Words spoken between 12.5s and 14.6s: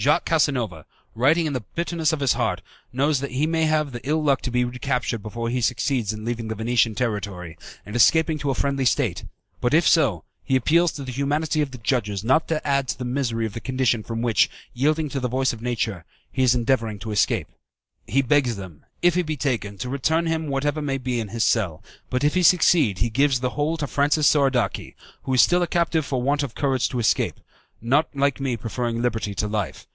add to the misery of the condition from which,